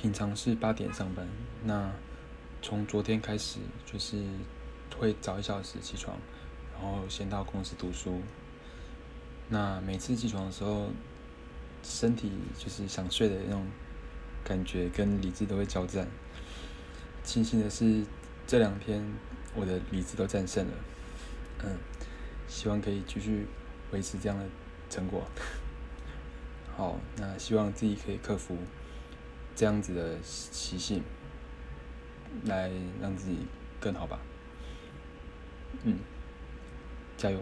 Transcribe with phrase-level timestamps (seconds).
[0.00, 1.26] 平常是八点上班，
[1.64, 1.90] 那
[2.62, 4.22] 从昨天开始就是
[4.96, 6.16] 会早一小时起床，
[6.72, 8.22] 然后先到公司读书。
[9.48, 10.90] 那每次起床的时候，
[11.82, 13.66] 身体就是想睡的那种
[14.44, 16.06] 感觉跟理智都会交战。
[17.24, 18.04] 庆幸的是，
[18.46, 19.04] 这两天
[19.56, 20.74] 我的理智都战胜了。
[21.64, 21.76] 嗯，
[22.46, 23.48] 希望可以继续
[23.90, 24.44] 维持这样的
[24.88, 25.24] 成果。
[26.76, 28.56] 好，那希望自己可以克服
[29.58, 31.02] 这样子的习性，
[32.44, 32.70] 来
[33.02, 33.38] 让自己
[33.80, 34.20] 更好吧。
[35.82, 35.98] 嗯，
[37.16, 37.40] 加油。